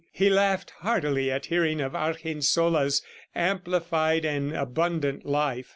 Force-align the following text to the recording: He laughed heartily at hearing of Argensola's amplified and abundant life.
He 0.11 0.31
laughed 0.31 0.71
heartily 0.79 1.29
at 1.29 1.45
hearing 1.45 1.79
of 1.79 1.93
Argensola's 1.95 3.03
amplified 3.35 4.25
and 4.25 4.51
abundant 4.51 5.27
life. 5.27 5.69